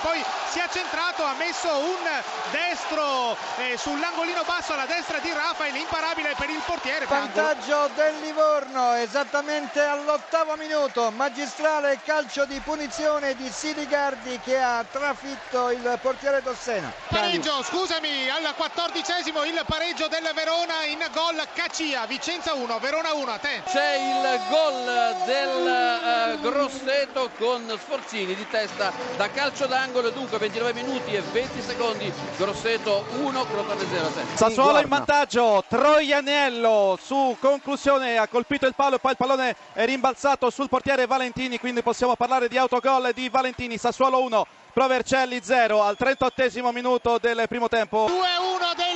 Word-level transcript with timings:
poi 0.00 0.24
si 0.50 0.58
è 0.58 0.68
centrato, 0.70 1.24
ha 1.24 1.34
messo 1.34 1.68
un 1.68 2.22
destro 2.50 3.36
eh, 3.58 3.76
sull'angolino 3.76 4.42
basso 4.44 4.72
alla 4.72 4.86
destra 4.86 5.18
di 5.18 5.32
Rafael, 5.32 5.74
imparabile 5.74 6.34
per 6.36 6.48
il 6.48 6.60
portiere. 6.64 7.06
Vantaggio 7.06 7.90
del 7.94 8.18
Livorno 8.20 8.94
esattamente 8.94 9.80
all'ottavo 9.80 10.56
minuto, 10.56 11.10
magistrale 11.10 12.00
calcio 12.04 12.44
di 12.44 12.58
punizione 12.60 13.34
di 13.34 13.50
Siligardi 13.50 14.40
che 14.42 14.58
ha 14.58 14.84
trafitto 14.90 15.70
il 15.70 15.98
portiere 16.00 16.42
Dossena. 16.42 16.92
Pareggio, 17.08 17.62
scusami, 17.62 18.30
al 18.30 18.54
quattordicesimo 18.54 19.44
il 19.44 19.60
pareggio 19.66 20.08
del 20.08 20.30
Verona 20.34 20.84
in 20.84 21.04
gol 21.12 21.46
Cacia, 21.52 22.06
Vicenza 22.06 22.54
1, 22.54 22.78
Verona 22.78 23.12
1, 23.12 23.30
a 23.30 23.38
te. 23.38 23.62
C'è 23.66 23.94
il 23.96 24.40
gol 24.48 25.16
del 25.26 26.36
uh, 26.36 26.40
Grosseto 26.40 27.30
con 27.38 27.76
Sforzini 27.78 28.34
di 28.34 28.46
testa 28.48 28.77
da 28.78 29.30
calcio 29.30 29.66
d'angolo, 29.66 30.10
dunque 30.10 30.38
29 30.38 30.72
minuti 30.72 31.12
e 31.12 31.20
20 31.20 31.60
secondi, 31.60 32.12
Grosseto 32.36 33.04
1, 33.18 33.44
Crotone 33.44 33.84
0 33.90 34.06
te. 34.08 34.20
Sassuolo 34.34 34.78
in 34.80 34.88
vantaggio, 34.88 35.64
Troianello 35.68 36.98
su 37.02 37.36
conclusione 37.40 38.16
ha 38.16 38.28
colpito 38.28 38.66
il 38.66 38.74
palo 38.74 38.96
e 38.96 38.98
poi 38.98 39.10
il 39.10 39.16
pallone 39.16 39.56
è 39.72 39.84
rimbalzato 39.84 40.48
sul 40.50 40.68
portiere 40.68 41.06
Valentini, 41.06 41.58
quindi 41.58 41.82
possiamo 41.82 42.16
parlare 42.16 42.48
di 42.48 42.56
autogol 42.56 43.10
di 43.12 43.28
Valentini, 43.28 43.76
Sassuolo 43.76 44.22
1. 44.22 44.46
Provercelli 44.72 45.40
0 45.42 45.82
al 45.82 45.96
38 45.96 46.70
minuto 46.70 47.18
del 47.18 47.46
primo 47.48 47.66
tempo. 47.66 48.06
2-1 48.06 48.76
del 48.76 48.87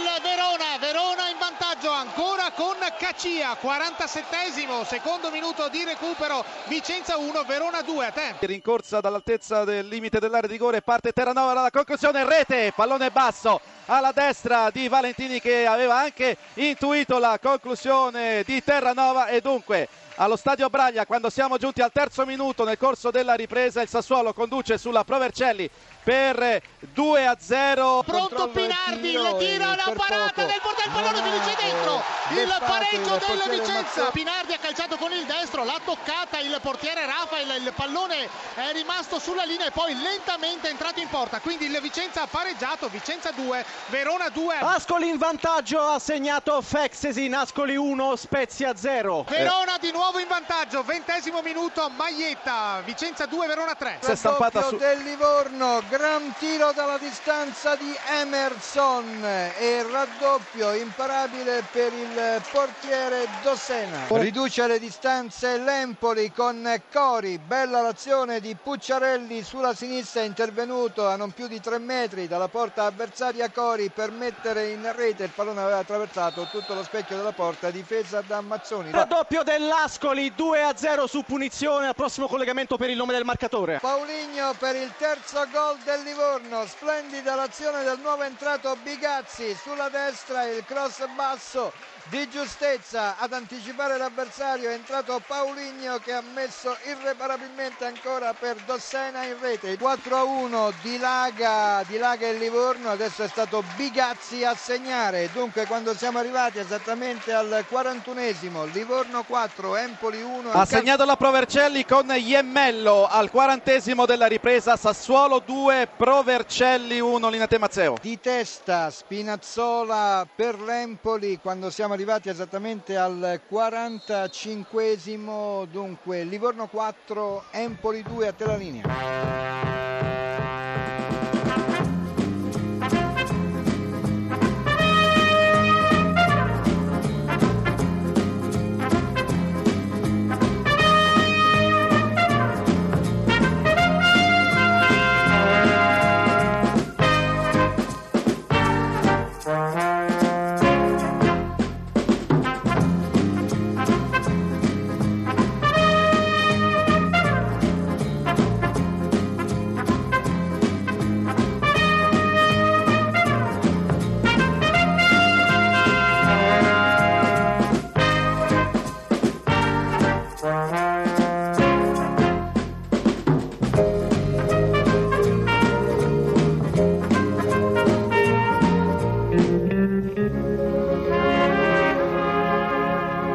vantaggio 1.83 1.91
ancora 1.91 2.50
con 2.55 2.77
Cacia, 2.97 3.56
47 3.56 4.36
secondo 4.84 5.30
minuto 5.30 5.69
di 5.69 5.83
recupero, 5.84 6.44
Vicenza 6.66 7.16
1, 7.16 7.42
Verona 7.44 7.83
2, 7.83 8.06
a 8.06 8.11
te. 8.11 8.34
Rincorsa 8.41 9.00
dall'altezza 9.00 9.64
del 9.64 9.88
limite 9.88 10.20
dell'area 10.20 10.47
di 10.47 10.55
rigore, 10.55 10.83
parte 10.83 11.12
Terranova 11.12 11.53
dalla 11.53 11.70
conclusione, 11.70 12.25
rete, 12.25 12.72
pallone 12.75 13.10
basso 13.10 13.60
alla 13.86 14.12
destra 14.12 14.70
di 14.70 14.88
Valentini 14.88 15.41
che 15.41 15.66
aveva 15.66 15.98
anche 15.98 16.36
intuito 16.55 17.19
la 17.19 17.38
conclusione 17.42 18.42
di 18.44 18.62
Terranova 18.62 19.27
e 19.27 19.41
dunque 19.41 19.88
allo 20.23 20.37
stadio 20.37 20.69
Braglia 20.69 21.05
quando 21.05 21.31
siamo 21.31 21.59
giunti 21.59 21.83
al 21.83 21.91
terzo 21.91 22.25
minuto 22.25 22.62
nel 22.62 22.78
corso 22.78 23.11
della 23.11 23.34
ripresa 23.34 23.83
il 23.83 23.89
Sassuolo 23.89 24.33
conduce 24.33 24.78
sulla 24.78 25.03
Provercelli 25.03 25.69
per 26.01 26.62
2 26.78 27.27
a 27.27 27.37
0 27.41 28.05
pronto 28.06 28.48
Pinardi 28.48 29.15
il 29.15 29.37
tiro 29.39 29.67
la 29.67 29.93
parata 29.97 30.45
del 30.45 30.61
portiere 30.62 30.83
il 30.87 30.93
pallone 30.93 31.23
finisce 31.23 31.56
dentro. 31.61 32.03
Il 32.31 32.56
pareggio 32.59 33.19
del 33.27 33.59
Vicenza 33.59 34.05
Pinardi 34.11 34.53
ha 34.53 34.59
calciato 34.59 34.97
con 34.97 35.11
il 35.12 35.25
destro 35.25 35.65
l'ha 35.65 35.81
toccata 35.84 36.39
il 36.39 36.56
portiere 36.62 37.05
Rafael 37.05 37.61
il 37.61 37.73
pallone 37.75 38.28
è 38.55 38.73
rimasto 38.73 39.19
sulla 39.19 39.45
linea 39.45 39.67
e 39.67 39.70
poi 39.73 39.95
lentamente 39.95 40.69
è 40.69 40.70
entrato 40.70 41.00
in 41.00 41.09
porta. 41.09 41.41
Quindi 41.41 41.67
il 41.67 41.78
Vicenza 41.81 42.23
ha 42.23 42.27
pareggiato 42.27 42.89
Vicenza 42.89 43.33
2 43.33 43.65
Verona 43.87 44.28
2 44.28 44.56
Ascoli 44.59 45.09
in 45.09 45.19
vantaggio 45.19 45.81
ha 45.81 45.98
segnato 45.98 46.61
Fexesin 46.62 47.34
Ascoli 47.34 47.77
1 47.77 48.17
Spezia 48.17 48.77
0 48.77 49.25
Verona 49.28 49.78
di 49.78 49.91
nuovo 49.91 50.11
in 50.18 50.28
vantaggio 50.28 50.82
ventesimo 50.82 51.42
minuto 51.42 51.88
Maietta 51.88 52.82
Vicenza 52.84 53.27
2 53.27 53.46
Verona 53.46 53.74
3 53.74 53.98
si 54.00 54.10
è 54.10 54.14
stampata 54.14 54.62
su 54.62 54.77
del 54.77 55.02
Livorno 55.02 55.82
gran 55.88 56.34
tiro 56.38 56.72
dalla 56.72 56.98
distanza 56.98 57.77
di 57.77 57.94
Emerson 58.08 59.24
e 59.58 59.82
raddoppio 59.91 60.72
imparabile 60.74 61.62
per 61.70 61.92
il 61.92 62.42
portiere 62.50 63.28
Dossena. 63.42 64.06
Riduce 64.09 64.66
le 64.66 64.78
distanze 64.78 65.59
l'Empoli 65.59 66.32
con 66.32 66.81
Cori, 66.92 67.38
bella 67.38 67.81
l'azione 67.81 68.41
di 68.41 68.54
Pucciarelli 68.54 69.42
sulla 69.42 69.75
sinistra, 69.75 70.22
è 70.22 70.25
intervenuto 70.25 71.06
a 71.08 71.16
non 71.16 71.32
più 71.32 71.47
di 71.47 71.60
tre 71.60 71.78
metri 71.78 72.28
dalla 72.28 72.48
porta 72.48 72.84
avversaria 72.84 73.50
Cori 73.50 73.91
per 73.91 74.10
mettere 74.10 74.69
in 74.69 74.91
rete, 74.94 75.25
il 75.25 75.31
pallone 75.34 75.60
aveva 75.60 75.78
attraversato 75.78 76.48
tutto 76.50 76.75
lo 76.75 76.82
specchio 76.82 77.16
della 77.16 77.32
porta, 77.32 77.70
difesa 77.70 78.22
da 78.26 78.41
Mazzoni. 78.41 78.91
Raddoppio 78.91 79.42
dell'Ascoli, 79.42 79.91
2 79.98 80.62
a 80.62 80.76
0 80.76 81.06
su 81.06 81.22
punizione, 81.22 81.86
al 81.86 81.94
prossimo 81.94 82.26
collegamento 82.26 82.76
per 82.76 82.91
il 82.91 82.97
nome 82.97 83.12
del 83.12 83.25
marcatore. 83.25 83.78
Pauligno 83.80 84.54
per 84.58 84.75
il 84.76 84.92
terzo 84.97 85.47
gol 85.53 85.78
del 85.84 86.03
Livorno, 86.03 86.66
splendida 86.66 87.34
l'azione 87.34 87.82
del 87.84 87.98
nuovo 88.00 88.22
entrato 88.22 88.76
Bigazzi. 88.82 89.54
Sulla 89.54 89.88
destra, 89.88 90.44
il 90.44 90.64
cross 90.64 91.06
basso 91.14 91.72
di 92.08 92.28
giustezza 92.28 93.16
ad 93.18 93.32
anticipare 93.32 93.96
l'avversario 93.96 94.70
è 94.70 94.74
entrato 94.74 95.20
Pauligno 95.26 95.98
che 95.98 96.12
ha 96.12 96.22
messo 96.34 96.76
irreparabilmente 96.84 97.84
ancora 97.84 98.34
per 98.34 98.56
Dossena 98.66 99.24
in 99.24 99.36
rete. 99.40 99.76
4 99.78 100.16
a 100.16 100.22
1 100.24 100.72
dilaga, 100.82 101.84
dilaga 101.86 102.28
il 102.28 102.38
Livorno 102.38 102.90
adesso 102.90 103.22
è 103.22 103.28
stato 103.28 103.62
Bigazzi 103.76 104.44
a 104.44 104.54
segnare. 104.54 105.30
Dunque 105.32 105.66
quando 105.66 105.94
siamo 105.94 106.18
arrivati 106.18 106.58
esattamente 106.58 107.32
al 107.32 107.64
41esimo 107.70 108.70
Livorno 108.72 109.22
4 109.22 109.76
Empoli 109.76 110.22
1 110.22 110.50
ha 110.52 110.64
segnato 110.64 111.04
la 111.04 111.16
Provercelli 111.16 111.84
con 111.84 112.12
Iemmello 112.14 113.06
al 113.06 113.30
40esimo 113.32 114.06
della 114.06 114.26
ripresa 114.26 114.76
Sassuolo 114.76 115.40
2 115.44 115.88
Provercelli 115.96 117.00
1 117.00 117.28
Linate 117.28 117.58
Mazzeo. 117.58 117.96
Di 118.00 118.19
testa 118.20 118.90
Spinazzola 118.90 120.26
per 120.34 120.60
l'Empoli 120.60 121.38
quando 121.40 121.70
siamo 121.92 122.03
arrivati 122.10 122.30
esattamente 122.30 122.97
al 122.97 123.42
45esimo, 123.50 125.66
dunque 125.66 126.25
Livorno 126.25 126.66
4, 126.66 127.44
Empoli 127.50 128.03
2 128.03 128.28
a 128.28 128.32
te 128.32 128.47
la 128.47 128.56
linea. 128.56 129.91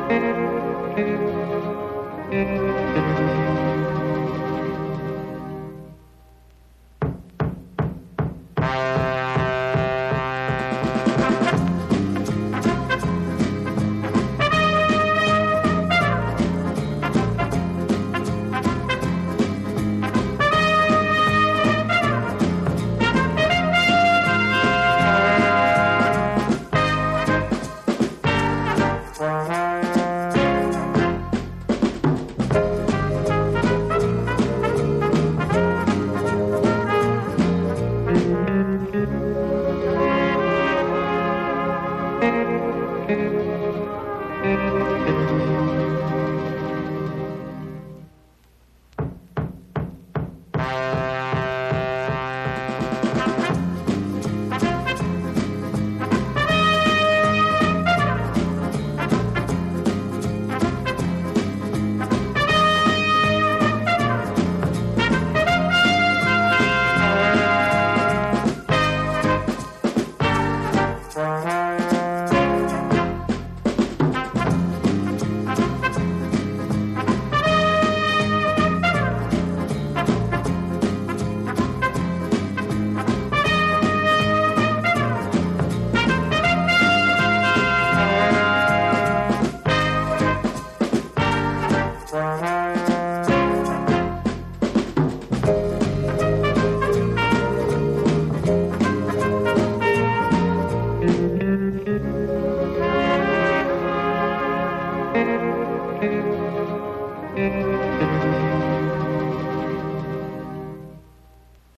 thank 0.10 0.24
you 2.32 3.07